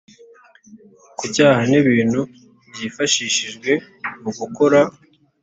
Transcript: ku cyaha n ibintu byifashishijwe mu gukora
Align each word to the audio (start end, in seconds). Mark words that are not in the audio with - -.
ku 1.17 1.23
cyaha 1.35 1.61
n 1.69 1.73
ibintu 1.81 2.21
byifashishijwe 2.71 3.71
mu 4.21 4.31
gukora 4.39 4.79